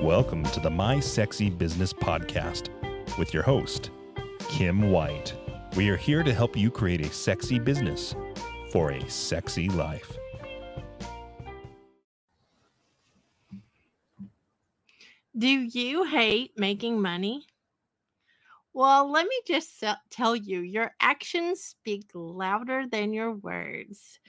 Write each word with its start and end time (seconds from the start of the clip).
Welcome 0.00 0.44
to 0.44 0.60
the 0.60 0.70
My 0.70 1.00
Sexy 1.00 1.50
Business 1.50 1.92
Podcast 1.92 2.68
with 3.18 3.34
your 3.34 3.42
host, 3.42 3.90
Kim 4.48 4.90
White. 4.90 5.34
We 5.76 5.88
are 5.90 5.96
here 5.96 6.22
to 6.22 6.32
help 6.32 6.56
you 6.56 6.70
create 6.70 7.00
a 7.00 7.12
sexy 7.12 7.58
business 7.58 8.14
for 8.70 8.92
a 8.92 9.10
sexy 9.10 9.68
life. 9.68 10.16
Do 15.36 15.48
you 15.48 16.04
hate 16.04 16.52
making 16.56 17.02
money? 17.02 17.46
Well, 18.72 19.10
let 19.10 19.26
me 19.26 19.40
just 19.46 19.82
tell 20.10 20.36
you 20.36 20.60
your 20.60 20.92
actions 21.00 21.60
speak 21.60 22.10
louder 22.14 22.84
than 22.90 23.12
your 23.12 23.32
words. 23.32 24.20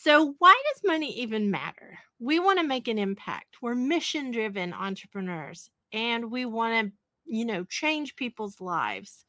So, 0.00 0.36
why 0.38 0.54
does 0.72 0.82
money 0.84 1.12
even 1.18 1.50
matter? 1.50 1.98
We 2.20 2.38
want 2.38 2.60
to 2.60 2.64
make 2.64 2.86
an 2.86 3.00
impact. 3.00 3.56
We're 3.60 3.74
mission 3.74 4.30
driven 4.30 4.72
entrepreneurs 4.72 5.70
and 5.92 6.30
we 6.30 6.44
want 6.44 6.86
to, 6.86 6.92
you 7.26 7.44
know, 7.44 7.64
change 7.64 8.14
people's 8.14 8.60
lives. 8.60 9.24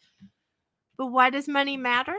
But 0.95 1.07
why 1.07 1.31
does 1.31 1.47
money 1.47 1.75
matter? 1.75 2.15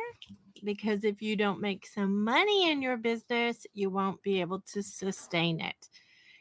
Because 0.64 1.04
if 1.04 1.22
you 1.22 1.36
don't 1.36 1.60
make 1.60 1.86
some 1.86 2.24
money 2.24 2.68
in 2.68 2.82
your 2.82 2.96
business, 2.96 3.68
you 3.72 3.88
won't 3.88 4.20
be 4.20 4.40
able 4.40 4.62
to 4.72 4.82
sustain 4.82 5.60
it. 5.60 5.88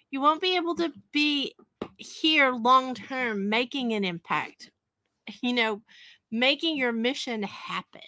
You 0.10 0.20
won't 0.20 0.42
be 0.42 0.56
able 0.56 0.74
to 0.78 0.92
be 1.12 1.54
here 1.98 2.50
long 2.50 2.96
term 2.96 3.50
making 3.50 3.94
an 3.94 4.04
impact, 4.04 4.72
you 5.44 5.54
know, 5.54 5.84
making 6.32 6.76
your 6.76 6.92
mission 6.92 7.44
happen. 7.44 8.02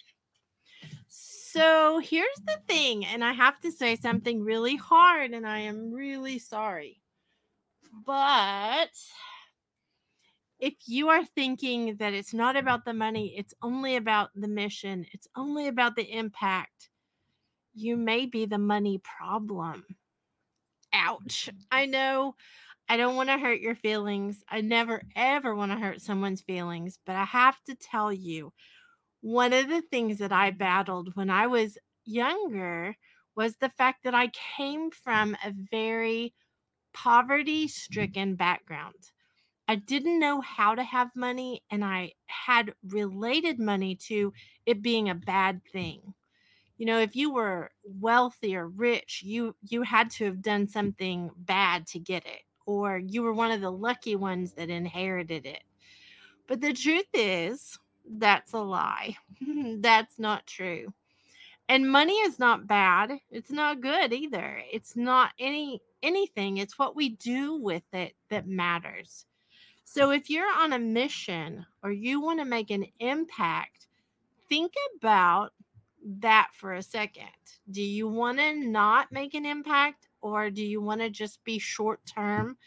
So 1.51 1.99
here's 1.99 2.41
the 2.45 2.61
thing, 2.65 3.05
and 3.05 3.25
I 3.25 3.33
have 3.33 3.59
to 3.59 3.73
say 3.73 3.97
something 3.97 4.41
really 4.41 4.77
hard, 4.77 5.31
and 5.31 5.45
I 5.45 5.59
am 5.59 5.91
really 5.91 6.39
sorry. 6.39 7.01
But 8.05 8.91
if 10.61 10.75
you 10.85 11.09
are 11.09 11.25
thinking 11.25 11.97
that 11.97 12.13
it's 12.13 12.33
not 12.33 12.55
about 12.55 12.85
the 12.85 12.93
money, 12.93 13.33
it's 13.37 13.53
only 13.61 13.97
about 13.97 14.29
the 14.33 14.47
mission, 14.47 15.05
it's 15.11 15.27
only 15.35 15.67
about 15.67 15.97
the 15.97 16.09
impact, 16.09 16.89
you 17.73 17.97
may 17.97 18.25
be 18.25 18.45
the 18.45 18.57
money 18.57 19.01
problem. 19.03 19.83
Ouch. 20.93 21.49
I 21.71 21.85
know 21.85 22.35
I 22.87 22.95
don't 22.95 23.17
want 23.17 23.27
to 23.27 23.37
hurt 23.37 23.59
your 23.59 23.75
feelings. 23.75 24.41
I 24.47 24.61
never, 24.61 25.01
ever 25.17 25.53
want 25.53 25.73
to 25.73 25.77
hurt 25.77 26.01
someone's 26.01 26.41
feelings, 26.41 26.97
but 27.05 27.17
I 27.17 27.25
have 27.25 27.61
to 27.65 27.75
tell 27.75 28.13
you 28.13 28.53
one 29.21 29.53
of 29.53 29.69
the 29.69 29.81
things 29.81 30.17
that 30.17 30.31
I 30.31 30.51
battled 30.51 31.15
when 31.15 31.29
I 31.29 31.47
was 31.47 31.77
younger 32.05 32.95
was 33.35 33.55
the 33.55 33.69
fact 33.69 34.03
that 34.03 34.15
I 34.15 34.29
came 34.57 34.91
from 34.91 35.35
a 35.45 35.53
very 35.71 36.33
poverty 36.93 37.65
mm-hmm. 37.65 37.69
stricken 37.69 38.35
background. 38.35 38.95
I 39.67 39.75
didn't 39.75 40.19
know 40.19 40.41
how 40.41 40.75
to 40.75 40.83
have 40.83 41.15
money, 41.15 41.63
and 41.71 41.85
I 41.85 42.13
had 42.25 42.73
related 42.85 43.57
money 43.57 43.95
to 44.07 44.33
it 44.65 44.81
being 44.81 45.09
a 45.09 45.15
bad 45.15 45.61
thing. 45.71 46.13
You 46.77 46.87
know, 46.87 46.99
if 46.99 47.15
you 47.15 47.31
were 47.31 47.71
wealthy 47.85 48.55
or 48.55 48.67
rich, 48.67 49.21
you 49.23 49.55
you 49.69 49.83
had 49.83 50.09
to 50.11 50.25
have 50.25 50.41
done 50.41 50.67
something 50.67 51.29
bad 51.37 51.87
to 51.87 51.99
get 51.99 52.25
it, 52.25 52.41
or 52.65 52.97
you 52.97 53.21
were 53.21 53.33
one 53.33 53.51
of 53.51 53.61
the 53.61 53.71
lucky 53.71 54.15
ones 54.15 54.53
that 54.53 54.69
inherited 54.69 55.45
it. 55.45 55.63
But 56.47 56.59
the 56.59 56.73
truth 56.73 57.07
is, 57.13 57.77
that's 58.17 58.53
a 58.53 58.59
lie. 58.59 59.17
that's 59.77 60.19
not 60.19 60.45
true. 60.45 60.93
And 61.69 61.89
money 61.89 62.15
is 62.15 62.37
not 62.37 62.67
bad. 62.67 63.13
It's 63.29 63.51
not 63.51 63.81
good 63.81 64.11
either. 64.11 64.61
It's 64.71 64.95
not 64.95 65.31
any 65.39 65.81
anything. 66.03 66.57
It's 66.57 66.77
what 66.77 66.95
we 66.95 67.09
do 67.09 67.55
with 67.55 67.83
it 67.93 68.15
that 68.29 68.47
matters. 68.47 69.25
So 69.85 70.11
if 70.11 70.29
you're 70.29 70.51
on 70.57 70.73
a 70.73 70.79
mission 70.79 71.65
or 71.83 71.91
you 71.91 72.21
want 72.21 72.39
to 72.39 72.45
make 72.45 72.71
an 72.71 72.85
impact, 72.99 73.87
think 74.49 74.73
about 74.97 75.53
that 76.19 76.49
for 76.53 76.73
a 76.73 76.83
second. 76.83 77.27
Do 77.69 77.81
you 77.81 78.07
want 78.07 78.39
to 78.39 78.53
not 78.53 79.11
make 79.11 79.33
an 79.33 79.45
impact 79.45 80.07
or 80.21 80.49
do 80.49 80.65
you 80.65 80.81
want 80.81 81.01
to 81.01 81.09
just 81.09 81.43
be 81.43 81.59
short 81.59 81.99
term 82.05 82.57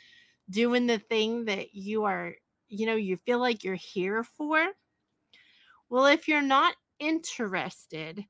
doing 0.49 0.87
the 0.87 0.99
thing 0.99 1.47
that 1.47 1.75
you 1.75 2.05
are, 2.05 2.35
you 2.69 2.87
know, 2.87 2.97
you 2.97 3.17
feel 3.17 3.39
like 3.39 3.65
you're 3.65 3.75
here 3.75 4.23
for? 4.23 4.69
Well, 5.91 6.06
if 6.06 6.28
you're 6.28 6.43
not 6.43 6.75
interested 6.99 8.25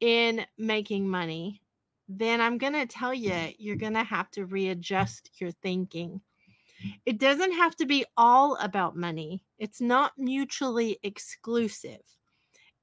in 0.00 0.44
making 0.58 1.08
money, 1.08 1.62
then 2.08 2.40
I'm 2.40 2.58
going 2.58 2.72
to 2.72 2.86
tell 2.86 3.12
mm-hmm. 3.12 3.48
you, 3.48 3.54
you're 3.58 3.76
going 3.76 3.94
to 3.94 4.04
have 4.04 4.30
to 4.32 4.46
readjust 4.46 5.30
your 5.40 5.52
thinking. 5.52 6.20
Mm-hmm. 6.82 6.90
It 7.06 7.18
doesn't 7.18 7.52
have 7.52 7.76
to 7.76 7.86
be 7.86 8.04
all 8.16 8.56
about 8.56 8.96
money, 8.96 9.44
it's 9.58 9.80
not 9.80 10.12
mutually 10.18 10.98
exclusive. 11.02 12.00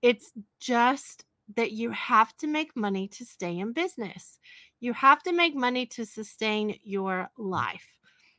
It's 0.02 0.32
just 0.60 1.26
that 1.56 1.72
you 1.72 1.92
have 1.92 2.36
to 2.38 2.48
make 2.48 2.76
money 2.76 3.08
to 3.08 3.26
stay 3.26 3.58
in 3.58 3.74
business. 3.74 4.38
You 4.80 4.94
have 4.94 5.24
to 5.24 5.32
make 5.32 5.56
money 5.56 5.86
to 5.88 6.06
sustain 6.06 6.78
your 6.84 7.30
life. 7.38 7.88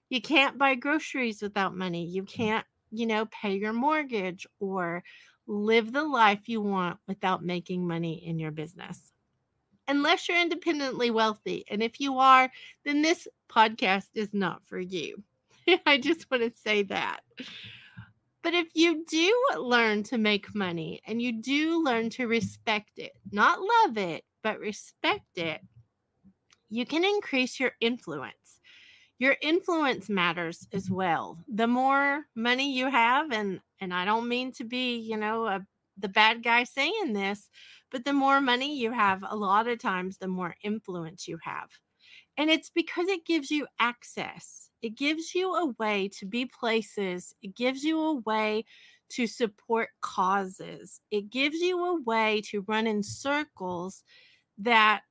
You 0.08 0.20
can't 0.22 0.56
buy 0.56 0.76
groceries 0.76 1.42
without 1.42 1.76
money. 1.76 2.06
You 2.06 2.22
mm-hmm. 2.22 2.42
can't, 2.42 2.66
you 2.90 3.06
know, 3.06 3.26
pay 3.26 3.56
your 3.56 3.72
mortgage 3.72 4.46
or 4.60 5.02
live 5.48 5.92
the 5.92 6.04
life 6.04 6.48
you 6.48 6.60
want 6.60 6.98
without 7.08 7.42
making 7.42 7.88
money 7.88 8.24
in 8.24 8.38
your 8.38 8.50
business. 8.50 9.12
Unless 9.88 10.28
you're 10.28 10.40
independently 10.40 11.10
wealthy. 11.10 11.64
And 11.70 11.82
if 11.82 11.98
you 11.98 12.18
are, 12.18 12.50
then 12.84 13.00
this 13.00 13.26
podcast 13.50 14.08
is 14.14 14.34
not 14.34 14.62
for 14.66 14.78
you. 14.78 15.22
I 15.86 15.98
just 15.98 16.30
want 16.30 16.42
to 16.42 16.60
say 16.60 16.82
that. 16.84 17.20
But 18.42 18.54
if 18.54 18.68
you 18.74 19.04
do 19.06 19.60
learn 19.60 20.02
to 20.04 20.18
make 20.18 20.54
money 20.54 21.00
and 21.06 21.20
you 21.20 21.32
do 21.32 21.82
learn 21.82 22.10
to 22.10 22.26
respect 22.26 22.98
it, 22.98 23.12
not 23.32 23.58
love 23.60 23.98
it, 23.98 24.24
but 24.42 24.60
respect 24.60 25.36
it, 25.36 25.60
you 26.68 26.84
can 26.84 27.04
increase 27.04 27.58
your 27.58 27.72
influence 27.80 28.57
your 29.18 29.36
influence 29.42 30.08
matters 30.08 30.66
as 30.72 30.90
well. 30.90 31.38
The 31.48 31.66
more 31.66 32.26
money 32.34 32.72
you 32.74 32.88
have, 32.90 33.32
and 33.32 33.60
and 33.80 33.92
I 33.94 34.04
don't 34.04 34.28
mean 34.28 34.52
to 34.52 34.64
be, 34.64 34.98
you 34.98 35.16
know, 35.16 35.46
a, 35.46 35.66
the 35.96 36.08
bad 36.08 36.42
guy 36.42 36.64
saying 36.64 37.12
this, 37.12 37.48
but 37.90 38.04
the 38.04 38.12
more 38.12 38.40
money 38.40 38.78
you 38.78 38.92
have, 38.92 39.24
a 39.28 39.36
lot 39.36 39.68
of 39.68 39.78
times 39.78 40.18
the 40.18 40.28
more 40.28 40.56
influence 40.62 41.26
you 41.28 41.38
have. 41.42 41.70
And 42.36 42.50
it's 42.50 42.70
because 42.70 43.08
it 43.08 43.26
gives 43.26 43.50
you 43.50 43.66
access. 43.80 44.70
It 44.82 44.96
gives 44.96 45.34
you 45.34 45.54
a 45.54 45.74
way 45.78 46.08
to 46.18 46.26
be 46.26 46.46
places. 46.46 47.34
It 47.42 47.56
gives 47.56 47.82
you 47.82 48.00
a 48.00 48.14
way 48.14 48.64
to 49.10 49.26
support 49.26 49.88
causes. 50.00 51.00
It 51.10 51.30
gives 51.30 51.56
you 51.56 51.84
a 51.84 52.00
way 52.02 52.42
to 52.50 52.64
run 52.68 52.86
in 52.86 53.02
circles 53.02 54.04
that 54.58 55.02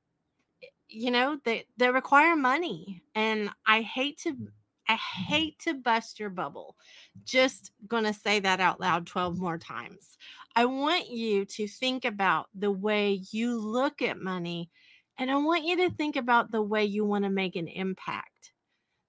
you 0.88 1.10
know 1.10 1.38
they 1.44 1.64
they 1.76 1.90
require 1.90 2.36
money 2.36 3.02
and 3.14 3.50
i 3.66 3.82
hate 3.82 4.18
to 4.18 4.32
mm. 4.32 4.46
i 4.88 4.94
mm-hmm. 4.94 5.22
hate 5.24 5.58
to 5.58 5.74
bust 5.74 6.18
your 6.18 6.30
bubble 6.30 6.76
just 7.24 7.72
gonna 7.86 8.12
say 8.12 8.40
that 8.40 8.60
out 8.60 8.80
loud 8.80 9.06
12 9.06 9.38
more 9.38 9.58
times. 9.58 10.16
I 10.56 10.64
want 10.64 11.08
you 11.08 11.44
to 11.44 11.68
think 11.68 12.04
about 12.04 12.46
the 12.54 12.70
way 12.70 13.20
you 13.30 13.58
look 13.58 14.02
at 14.02 14.20
money 14.20 14.70
and 15.18 15.30
i 15.30 15.36
want 15.36 15.64
you 15.64 15.76
to 15.76 15.90
think 15.90 16.16
about 16.16 16.50
the 16.50 16.62
way 16.62 16.84
you 16.84 17.04
want 17.04 17.24
to 17.24 17.30
make 17.30 17.56
an 17.56 17.68
impact. 17.68 18.52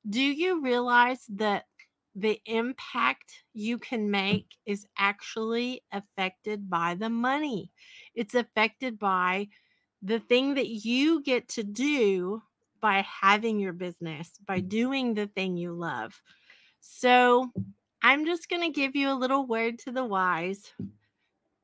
Do 0.10 0.22
you 0.22 0.62
realize 0.62 1.26
that 1.30 1.66
the 2.16 2.42
impact 2.46 3.44
you 3.54 3.78
can 3.78 4.08
mm. 4.08 4.12
make 4.12 4.48
is 4.66 4.86
actually 4.98 5.84
affected 5.92 6.70
by 6.70 6.96
the 6.96 7.10
money? 7.10 7.72
It's 8.16 8.36
affected 8.36 9.00
by 9.00 9.48
the 10.02 10.20
thing 10.20 10.56
that 10.56 10.70
you 10.70 11.22
get 11.22 11.48
to 11.50 11.64
do 11.64 12.42
by 12.82 13.02
having 13.02 13.60
your 13.60 13.74
business, 13.74 14.32
by 14.46 14.60
mm-hmm. 14.60 14.68
doing 14.68 15.14
the 15.14 15.28
thing 15.28 15.58
you 15.58 15.74
love. 15.74 16.22
So 16.80 17.52
I'm 18.02 18.26
just 18.26 18.50
going 18.50 18.62
to 18.62 18.70
give 18.70 18.96
you 18.96 19.12
a 19.12 19.14
little 19.14 19.46
word 19.46 19.80
to 19.80 19.92
the 19.92 20.06
wise. 20.06 20.72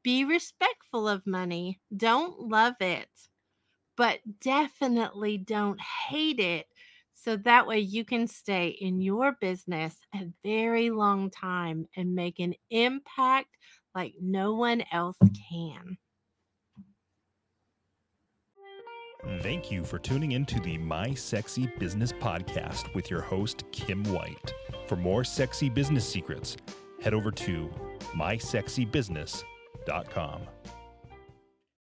Be 0.04 0.26
respectful 0.26 1.08
of 1.08 1.26
money. 1.26 1.80
Don't 1.96 2.40
love 2.50 2.76
it, 2.80 3.10
but 3.96 4.20
definitely 4.42 5.38
don't 5.38 5.80
hate 5.82 6.40
it. 6.40 6.68
So 7.14 7.38
that 7.38 7.66
way 7.66 7.80
you 7.80 8.06
can 8.06 8.28
stay 8.28 8.68
in 8.68 9.02
your 9.02 9.32
business 9.32 9.96
a 10.14 10.28
very 10.44 10.92
long 10.92 11.32
time 11.32 11.88
and 11.96 12.14
make 12.14 12.40
an 12.40 12.54
impact 12.70 13.48
like 13.96 14.14
no 14.22 14.54
one 14.54 14.84
else 14.92 15.18
can. 15.50 15.98
Thank 19.42 19.72
you 19.72 19.84
for 19.84 19.98
tuning 19.98 20.34
into 20.34 20.60
the 20.60 20.78
My 20.78 21.16
Sexy 21.16 21.66
Business 21.80 22.12
Podcast 22.12 22.94
with 22.94 23.10
your 23.10 23.22
host, 23.22 23.64
Kim 23.72 24.04
White. 24.06 24.54
For 24.88 24.96
more 24.96 25.24
sexy 25.24 25.68
business 25.68 26.08
secrets, 26.08 26.56
head 27.02 27.16
over 27.16 27.32
to 27.32 27.72
mysexybusiness.com. 28.16 30.42